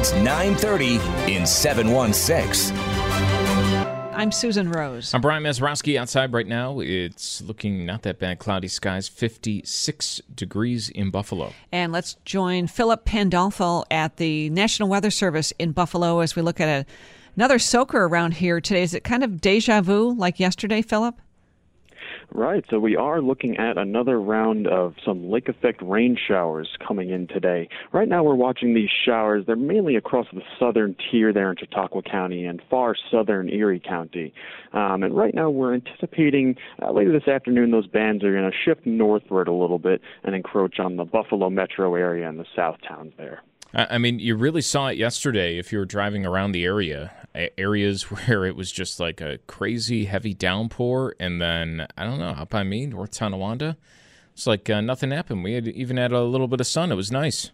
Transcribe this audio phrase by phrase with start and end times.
[0.00, 2.74] It's 9:30 in 716.
[4.14, 5.12] I'm Susan Rose.
[5.12, 6.80] I'm Brian Mazrowski outside right now.
[6.80, 8.38] It's looking not that bad.
[8.38, 11.52] Cloudy skies, 56 degrees in Buffalo.
[11.70, 16.60] And let's join Philip Pandolfo at the National Weather Service in Buffalo as we look
[16.60, 16.86] at a,
[17.36, 18.82] another soaker around here today.
[18.82, 21.20] Is it kind of deja vu like yesterday, Philip?
[22.32, 22.64] Right.
[22.70, 27.26] So we are looking at another round of some lake effect rain showers coming in
[27.26, 27.68] today.
[27.92, 29.44] Right now we're watching these showers.
[29.46, 34.32] They're mainly across the southern tier there in Chautauqua County and far southern Erie County.
[34.72, 38.56] Um, and right now we're anticipating uh, later this afternoon those bands are going to
[38.64, 42.76] shift northward a little bit and encroach on the Buffalo metro area and the south
[42.86, 43.42] towns there.
[43.72, 47.12] I mean, you really saw it yesterday if you were driving around the area,
[47.56, 51.14] areas where it was just like a crazy heavy downpour.
[51.20, 53.76] And then, I don't know, up by me, North Tonawanda,
[54.32, 55.44] it's like uh, nothing happened.
[55.44, 56.90] We had even had a little bit of sun.
[56.90, 57.50] It was nice.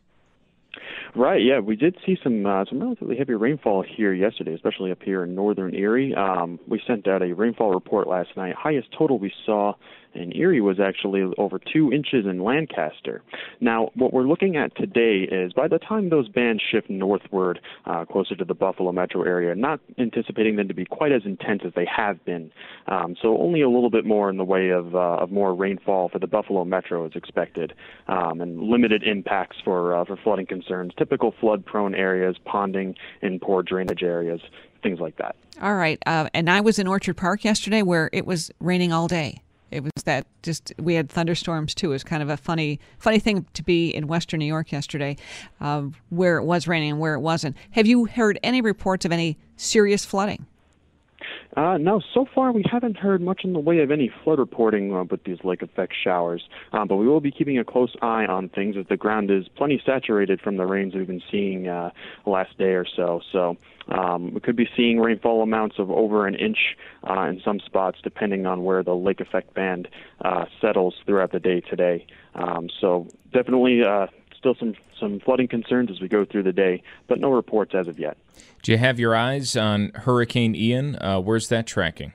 [1.14, 1.42] Right.
[1.42, 5.22] Yeah, we did see some uh, some relatively heavy rainfall here yesterday, especially up here
[5.22, 6.14] in northern Erie.
[6.14, 8.55] Um, we sent out a rainfall report last night.
[8.55, 9.72] Highest total we saw
[10.16, 13.22] in Erie was actually over two inches in Lancaster.
[13.60, 18.04] Now, what we're looking at today is by the time those bands shift northward, uh,
[18.04, 21.72] closer to the Buffalo metro area, not anticipating them to be quite as intense as
[21.75, 22.50] they have been.
[22.88, 26.09] Um, so only a little bit more in the way of uh, of more rainfall
[26.09, 27.72] for the Buffalo metro is expected,
[28.09, 33.41] um, and limited impacts for uh, for flooding concerns typical flood prone areas, ponding and
[33.41, 34.41] poor drainage areas,
[34.82, 35.37] things like that.
[35.60, 35.99] All right.
[36.06, 39.41] Uh, and I was in Orchard Park yesterday where it was raining all day.
[39.71, 41.91] It was that just we had thunderstorms too.
[41.91, 45.16] It was kind of a funny, funny thing to be in Western New York yesterday,
[45.60, 47.56] uh, where it was raining and where it wasn't.
[47.72, 50.47] Have you heard any reports of any serious flooding?
[51.56, 54.94] Uh, no, so far we haven't heard much in the way of any flood reporting
[54.94, 56.43] uh, with these lake effect showers.
[56.72, 59.49] Uh, but we will be keeping a close eye on things as the ground is
[59.56, 61.91] plenty saturated from the rains we've been seeing uh,
[62.27, 63.21] last day or so.
[63.33, 63.56] So
[63.89, 66.77] um, we could be seeing rainfall amounts of over an inch
[67.09, 69.88] uh, in some spots, depending on where the lake effect band
[70.23, 72.06] uh, settles throughout the day today.
[72.34, 74.09] Um, so definitely uh,
[74.47, 77.89] still some some flooding concerns as we go through the day, but no reports as
[77.89, 78.17] of yet.
[78.62, 80.97] Do you have your eyes on Hurricane Ian?
[81.01, 82.12] Uh, where's that tracking?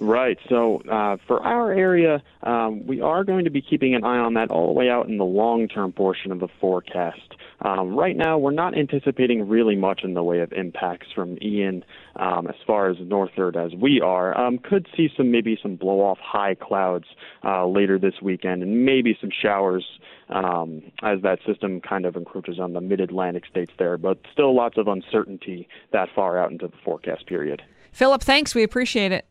[0.00, 0.38] Right.
[0.48, 4.34] So uh, for our area, um, we are going to be keeping an eye on
[4.34, 7.34] that all the way out in the long-term portion of the forecast.
[7.60, 11.84] Um, right now, we're not anticipating really much in the way of impacts from Ian
[12.16, 14.36] um, as far as northward as we are.
[14.38, 17.04] Um, could see some maybe some blow-off high clouds
[17.44, 19.84] uh, later this weekend, and maybe some showers
[20.30, 23.98] um, as that system kind of encroaches on the mid-Atlantic states there.
[23.98, 27.62] But still, lots of uncertainty that far out into the forecast period.
[27.92, 28.54] Philip, thanks.
[28.54, 29.26] We appreciate it.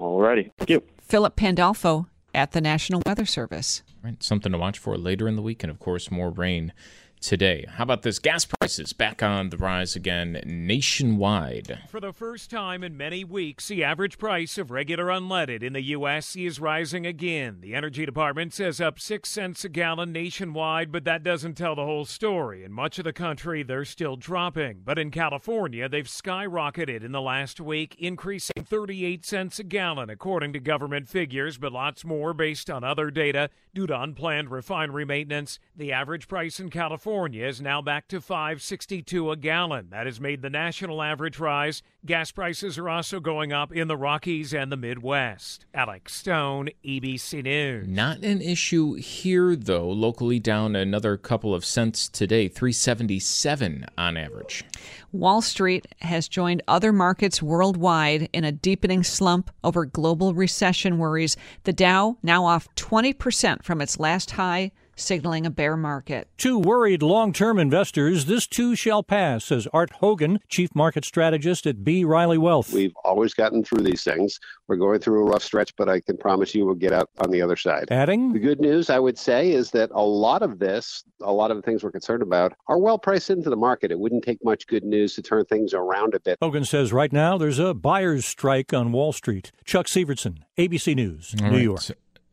[0.00, 0.50] Alrighty.
[0.58, 0.82] Thank you.
[1.00, 3.82] Philip Pandolfo at the National Weather Service.
[4.02, 4.22] Right.
[4.22, 6.72] Something to watch for later in the week, and of course, more rain
[7.20, 7.64] today.
[7.68, 8.18] How about this?
[8.18, 11.80] Gas prices back on the rise again nationwide.
[11.88, 15.82] For the first time in many weeks, the average price of regular unleaded in the
[15.82, 16.36] U.S.
[16.36, 17.58] is rising again.
[17.60, 21.84] The Energy Department says up six cents a gallon nationwide, but that doesn't tell the
[21.84, 22.62] whole story.
[22.64, 24.82] In much of the country, they're still dropping.
[24.84, 30.52] But in California, they've skyrocketed in the last week, increasing 38 cents a gallon, according
[30.52, 33.50] to government figures, but lots more based on other data.
[33.74, 39.32] Due to unplanned refinery maintenance, the average price in California is now back to 5.62
[39.32, 39.88] a gallon.
[39.90, 41.82] That has made the national average rise.
[42.04, 45.64] Gas prices are also going up in the Rockies and the Midwest.
[45.72, 47.88] Alex Stone, ABC News.
[47.88, 49.88] Not an issue here though.
[49.88, 54.64] Locally down another couple of cents today, 377 on average.
[55.10, 61.38] Wall Street has joined other markets worldwide in a deepening slump over global recession worries.
[61.64, 66.28] The Dow now off 20% from its last high signaling a bear market.
[66.38, 71.66] To worried long term investors, this too shall pass, says Art Hogan, Chief Market Strategist
[71.66, 72.04] at B.
[72.04, 72.72] Riley Wealth.
[72.72, 74.38] We've always gotten through these things.
[74.66, 77.30] We're going through a rough stretch, but I can promise you we'll get out on
[77.30, 77.86] the other side.
[77.90, 78.32] Adding?
[78.32, 81.56] The good news, I would say, is that a lot of this, a lot of
[81.56, 83.90] the things we're concerned about, are well priced into the market.
[83.90, 86.38] It wouldn't take much good news to turn things around a bit.
[86.42, 89.52] Hogan says right now there's a buyer's strike on Wall Street.
[89.64, 91.62] Chuck Sivertson, ABC News, All New right.
[91.62, 91.80] York.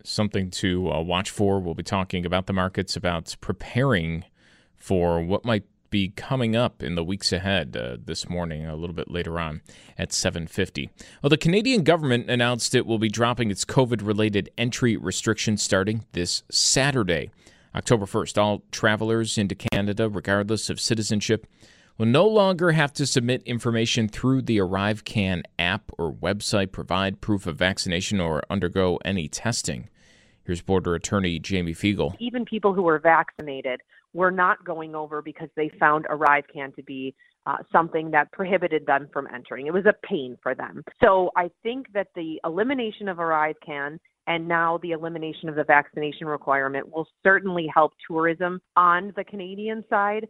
[0.06, 1.60] So- something to uh, watch for.
[1.60, 4.26] We'll be talking about the markets, about preparing
[4.76, 8.96] for what might be coming up in the weeks ahead uh, this morning a little
[8.96, 9.62] bit later on
[9.98, 10.90] at 7.50
[11.22, 16.44] well the canadian government announced it will be dropping its covid-related entry restrictions starting this
[16.52, 17.30] saturday
[17.76, 21.48] october 1st all travelers into canada regardless of citizenship
[21.98, 27.48] will no longer have to submit information through the ArriveCan app or website, provide proof
[27.48, 29.90] of vaccination, or undergo any testing.
[30.46, 32.16] Here's Border Attorney Jamie Fiegel.
[32.20, 33.82] Even people who were vaccinated
[34.14, 37.16] were not going over because they found ArriveCan to be
[37.48, 39.66] uh, something that prohibited them from entering.
[39.66, 40.84] It was a pain for them.
[41.04, 43.98] So I think that the elimination of ArriveCan
[44.28, 49.84] and now the elimination of the vaccination requirement will certainly help tourism on the Canadian
[49.90, 50.28] side.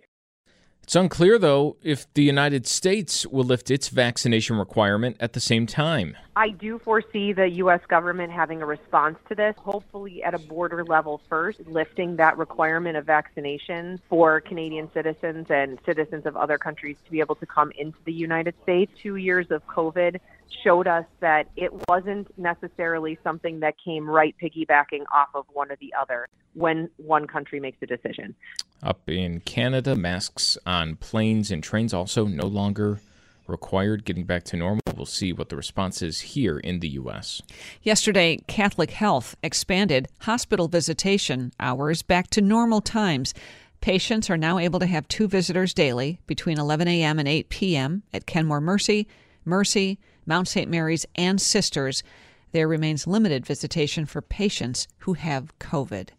[0.86, 5.66] It's unclear, though, if the United States will lift its vaccination requirement at the same
[5.66, 6.16] time.
[6.36, 7.82] I do foresee the U.S.
[7.88, 12.98] government having a response to this, hopefully at a border level first, lifting that requirement
[12.98, 17.72] of vaccination for Canadian citizens and citizens of other countries to be able to come
[17.80, 18.92] into the United States.
[19.02, 20.20] Two years of COVID
[20.64, 25.78] showed us that it wasn't necessarily something that came right piggybacking off of one or
[25.80, 28.36] the other when one country makes a decision.
[28.82, 33.00] Up in Canada, masks on planes and trains also no longer
[33.48, 34.06] required.
[34.06, 37.42] Getting back to normal, we'll see what the response is here in the U.S.
[37.82, 43.34] Yesterday, Catholic Health expanded hospital visitation hours back to normal times.
[43.82, 47.20] Patients are now able to have two visitors daily between 11 a.m.
[47.20, 48.04] and 8 p.m.
[48.14, 49.08] at Kenmore Mercy,
[49.44, 50.70] Mercy, Mount St.
[50.70, 52.04] Mary's, and Sisters.
[52.52, 56.10] There remains limited visitation for patients who have COVID.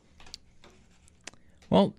[1.70, 1.94] Well,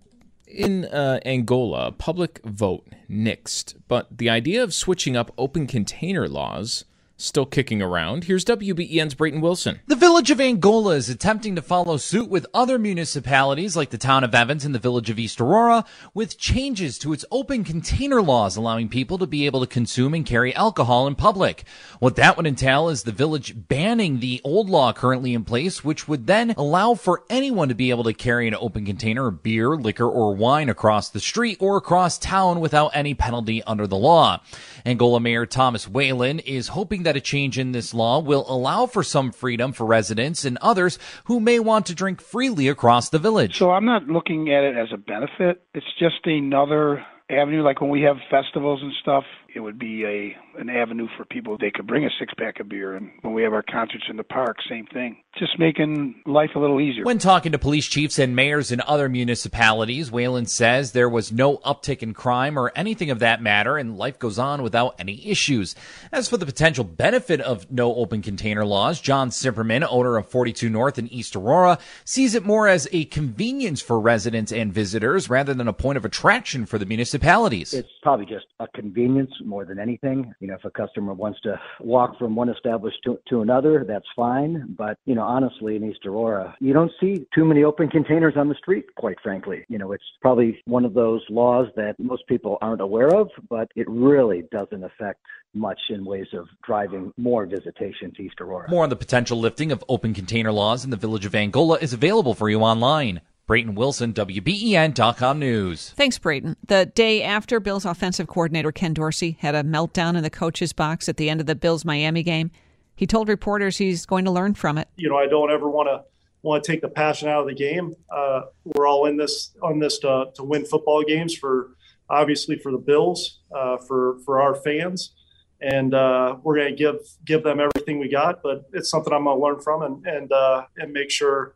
[0.47, 6.85] in uh, Angola, public vote nixed, but the idea of switching up open container laws
[7.17, 8.25] still kicking around.
[8.25, 9.79] Here's WBEN's Brayton Wilson.
[9.87, 14.23] The village of Angola is attempting to follow suit with other municipalities like the town
[14.23, 15.83] of Evans and the village of East Aurora
[16.13, 20.25] with changes to its open container laws allowing people to be able to consume and
[20.25, 21.63] carry alcohol in public.
[21.99, 26.07] What that would entail is the village banning the old law currently in place, which
[26.07, 29.75] would then allow for anyone to be able to carry an open container of beer,
[29.75, 34.39] liquor, or wine across the street or across town without any penalty under the law.
[34.85, 39.01] Angola Mayor Thomas Whalen is hoping that a change in this law will allow for
[39.01, 43.57] some freedom for residents and others who may want to drink freely across the village.
[43.57, 45.63] So I'm not looking at it as a benefit.
[45.73, 47.63] It's just another avenue.
[47.63, 49.23] Like when we have festivals and stuff,
[49.55, 51.57] it would be a an avenue for people.
[51.57, 54.17] They could bring a six pack of beer, and when we have our concerts in
[54.17, 55.17] the park, same thing.
[55.37, 57.03] Just making life a little easier.
[57.03, 61.57] When talking to police chiefs and mayors in other municipalities, Whalen says there was no
[61.59, 65.75] uptick in crime or anything of that matter, and life goes on without any issues.
[66.11, 70.69] As for the potential benefit of no open container laws, John Zimmerman, owner of 42
[70.69, 75.53] North in East Aurora, sees it more as a convenience for residents and visitors rather
[75.53, 77.73] than a point of attraction for the municipalities.
[77.73, 80.33] It's probably just a convenience more than anything.
[80.39, 84.05] You know, if a customer wants to walk from one established to, to another, that's
[84.15, 84.75] fine.
[84.77, 88.49] But, you know, honestly, in East Aurora, you don't see too many open containers on
[88.49, 89.65] the street, quite frankly.
[89.69, 93.69] You know, it's probably one of those laws that most people aren't aware of, but
[93.75, 95.21] it really doesn't affect
[95.53, 98.69] much in ways of driving more visitation to East Aurora.
[98.69, 101.93] More on the potential lifting of open container laws in the village of Angola is
[101.93, 103.21] available for you online.
[103.47, 105.93] Brayton Wilson, WBEN.com News.
[105.95, 106.57] Thanks, Brayton.
[106.67, 111.07] The day after Bills offensive coordinator Ken Dorsey had a meltdown in the coach's box
[111.07, 112.51] at the end of the Bills Miami game,
[112.93, 114.89] he told reporters he's going to learn from it.
[114.97, 116.03] You know, I don't ever want to
[116.41, 117.95] want to take the passion out of the game.
[118.13, 121.69] Uh, we're all in this on this to, to win football games for
[122.09, 125.13] obviously for the Bills, uh, for for our fans,
[125.61, 128.43] and uh, we're going to give give them everything we got.
[128.43, 131.53] But it's something I'm going to learn from and and uh, and make sure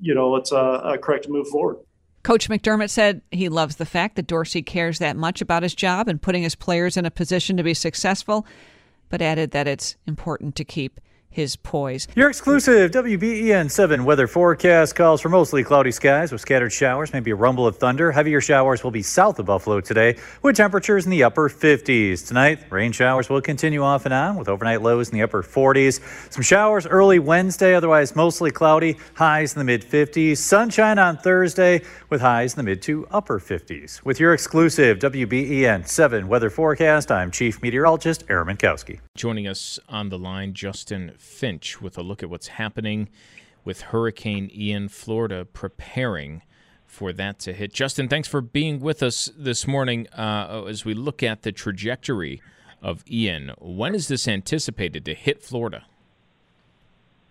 [0.00, 1.76] you know it's a, a correct move forward.
[2.22, 6.08] Coach McDermott said he loves the fact that Dorsey cares that much about his job
[6.08, 8.46] and putting his players in a position to be successful,
[9.10, 11.00] but added that it's important to keep
[11.34, 12.06] his poise.
[12.14, 17.32] Your exclusive WBEN 7 weather forecast calls for mostly cloudy skies with scattered showers, maybe
[17.32, 18.12] a rumble of thunder.
[18.12, 22.26] Heavier showers will be south of Buffalo today with temperatures in the upper 50s.
[22.26, 26.00] Tonight, rain showers will continue off and on with overnight lows in the upper 40s.
[26.32, 30.36] Some showers early Wednesday, otherwise mostly cloudy, highs in the mid 50s.
[30.36, 34.04] Sunshine on Thursday with highs in the mid to upper 50s.
[34.04, 39.00] With your exclusive WBEN 7 weather forecast, I'm Chief Meteorologist Aaron Mentkowski.
[39.16, 43.08] Joining us on the line, Justin Finch, with a look at what's happening
[43.64, 46.42] with Hurricane Ian, Florida, preparing
[46.86, 47.72] for that to hit.
[47.72, 52.40] Justin, thanks for being with us this morning uh, as we look at the trajectory
[52.82, 53.52] of Ian.
[53.58, 55.84] When is this anticipated to hit Florida?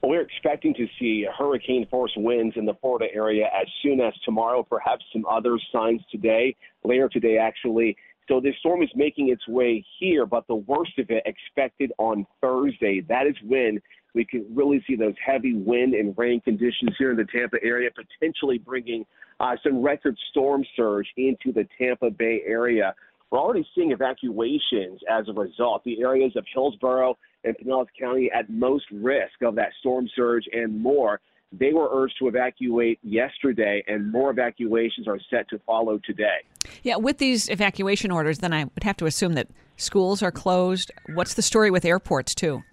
[0.01, 4.63] We're expecting to see hurricane force winds in the Florida area as soon as tomorrow,
[4.63, 7.95] perhaps some other signs today, later today, actually.
[8.27, 12.25] So this storm is making its way here, but the worst of it expected on
[12.42, 13.01] Thursday.
[13.01, 13.82] That is when
[14.13, 17.89] we can really see those heavy wind and rain conditions here in the Tampa area,
[17.92, 19.06] potentially bringing
[19.39, 22.94] uh, some record storm surge into the Tampa Bay area.
[23.32, 25.84] We're already seeing evacuations as a result.
[25.84, 30.80] The areas of Hillsborough and Pinellas County at most risk of that storm surge and
[30.80, 31.20] more.
[31.57, 36.39] They were urged to evacuate yesterday, and more evacuations are set to follow today.
[36.81, 40.91] Yeah, with these evacuation orders, then I would have to assume that schools are closed.
[41.13, 42.63] What's the story with airports, too?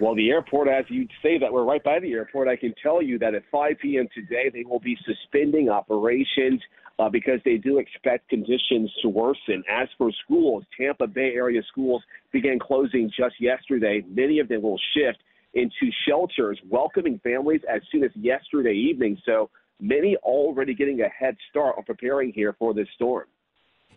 [0.00, 3.00] Well, the airport, as you say that we're right by the airport, I can tell
[3.00, 4.06] you that at 5 p.m.
[4.12, 6.60] today, they will be suspending operations
[6.98, 9.64] uh, because they do expect conditions to worsen.
[9.70, 12.02] As for schools, Tampa Bay area schools
[12.32, 14.04] began closing just yesterday.
[14.08, 15.18] Many of them will shift
[15.54, 19.18] into shelters, welcoming families as soon as yesterday evening.
[19.24, 23.26] So many already getting a head start on preparing here for this storm.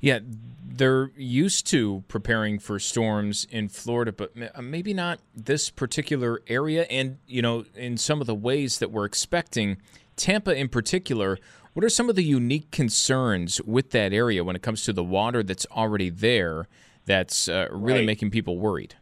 [0.01, 0.19] Yeah,
[0.65, 6.83] they're used to preparing for storms in Florida, but uh, maybe not this particular area.
[6.89, 9.77] And, you know, in some of the ways that we're expecting,
[10.17, 11.39] Tampa in particular,
[11.73, 15.03] what are some of the unique concerns with that area when it comes to the
[15.03, 16.67] water that's already there
[17.05, 18.05] that's uh, really right.
[18.05, 18.95] making people worried?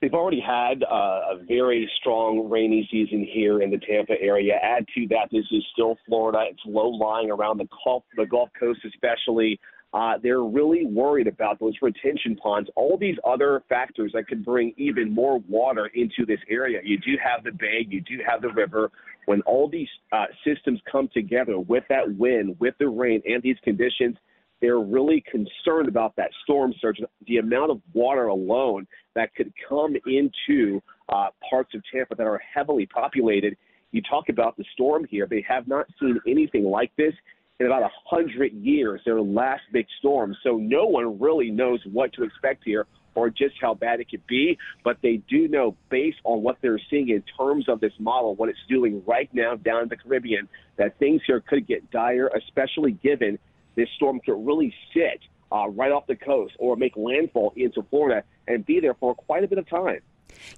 [0.00, 4.54] They've already had uh, a very strong rainy season here in the Tampa area.
[4.62, 6.46] Add to that, this is still Florida.
[6.50, 9.60] It's low lying around the Gulf, the Gulf Coast, especially.
[9.92, 14.72] Uh, they're really worried about those retention ponds, all these other factors that could bring
[14.76, 16.80] even more water into this area.
[16.82, 18.90] You do have the bay, you do have the river.
[19.26, 23.58] When all these uh, systems come together with that wind, with the rain, and these
[23.64, 24.16] conditions,
[24.60, 29.96] they're really concerned about that storm surge, the amount of water alone that could come
[30.06, 33.56] into uh, parts of Tampa that are heavily populated.
[33.92, 37.14] You talk about the storm here; they have not seen anything like this
[37.58, 39.00] in about a hundred years.
[39.04, 43.54] Their last big storm, so no one really knows what to expect here or just
[43.60, 44.56] how bad it could be.
[44.84, 48.48] But they do know, based on what they're seeing in terms of this model, what
[48.48, 52.92] it's doing right now down in the Caribbean, that things here could get dire, especially
[52.92, 53.38] given
[53.76, 55.20] this storm could really sit
[55.52, 59.44] uh, right off the coast or make landfall into Florida and be there for quite
[59.44, 60.00] a bit of time.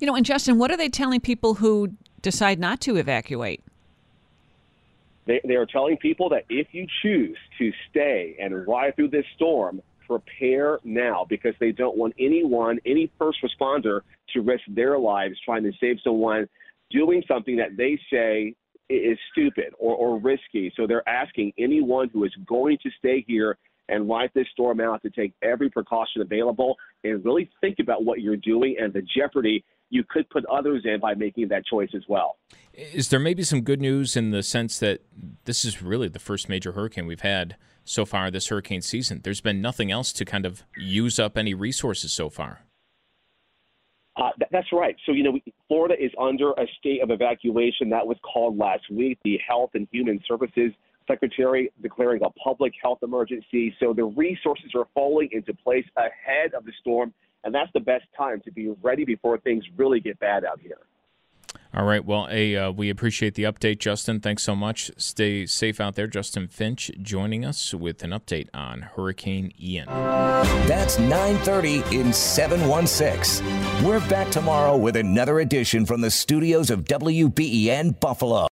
[0.00, 3.62] You know, and Justin, what are they telling people who decide not to evacuate?
[5.24, 9.24] They, they are telling people that if you choose to stay and ride through this
[9.36, 14.00] storm, prepare now because they don't want anyone, any first responder,
[14.34, 16.48] to risk their lives trying to save someone
[16.90, 18.54] doing something that they say
[18.94, 20.72] is stupid or, or risky.
[20.76, 23.58] So they're asking anyone who is going to stay here
[23.88, 28.20] and ride this storm out to take every precaution available and really think about what
[28.20, 32.02] you're doing and the jeopardy you could put others in by making that choice as
[32.08, 32.38] well.
[32.72, 35.02] Is there maybe some good news in the sense that
[35.44, 39.20] this is really the first major hurricane we've had so far this hurricane season?
[39.22, 42.62] There's been nothing else to kind of use up any resources so far.
[44.22, 44.94] Uh, th- that's right.
[45.04, 48.84] So, you know, we, Florida is under a state of evacuation that was called last
[48.88, 49.18] week.
[49.24, 50.72] The Health and Human Services
[51.08, 53.74] Secretary declaring a public health emergency.
[53.80, 57.12] So the resources are falling into place ahead of the storm,
[57.42, 60.78] and that's the best time to be ready before things really get bad out here.
[61.74, 62.04] All right.
[62.04, 64.20] Well, hey, uh, we appreciate the update, Justin.
[64.20, 64.90] Thanks so much.
[64.98, 66.06] Stay safe out there.
[66.06, 69.86] Justin Finch joining us with an update on Hurricane Ian.
[70.66, 73.44] That's 9:30 in 716.
[73.82, 78.51] We're back tomorrow with another edition from the studios of WBEN Buffalo.